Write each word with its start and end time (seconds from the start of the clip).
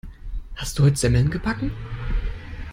Hast 0.55 0.79
du 0.79 0.83
heute 0.83 0.95
Semmeln 0.95 1.29
gebacken? 1.29 1.71